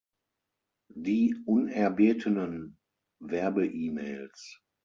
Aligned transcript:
Die 0.95 1.43
unerbetenen 1.45 2.75
Werbe-E-Mails. 3.19 4.59